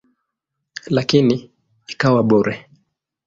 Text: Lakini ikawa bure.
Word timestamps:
Lakini 0.87 1.51
ikawa 1.87 2.23
bure. 2.23 2.69